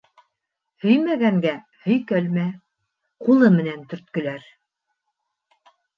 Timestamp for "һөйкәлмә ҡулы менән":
1.83-3.85